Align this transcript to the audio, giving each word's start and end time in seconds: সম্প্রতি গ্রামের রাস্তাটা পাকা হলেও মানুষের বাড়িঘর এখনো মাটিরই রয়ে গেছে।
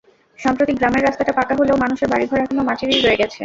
সম্প্রতি 0.39 0.73
গ্রামের 0.73 1.03
রাস্তাটা 1.03 1.33
পাকা 1.39 1.53
হলেও 1.59 1.81
মানুষের 1.83 2.11
বাড়িঘর 2.13 2.43
এখনো 2.43 2.61
মাটিরই 2.69 3.01
রয়ে 3.01 3.19
গেছে। 3.21 3.39